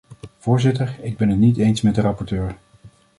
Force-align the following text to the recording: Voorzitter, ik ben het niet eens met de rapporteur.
Voorzitter, 0.37 0.97
ik 1.01 1.17
ben 1.17 1.29
het 1.29 1.39
niet 1.39 1.57
eens 1.57 1.81
met 1.81 1.95
de 1.95 2.01
rapporteur. 2.01 2.55